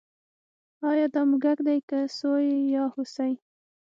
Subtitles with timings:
[0.89, 3.33] ایا دا موږک دی که سوی یا هوسۍ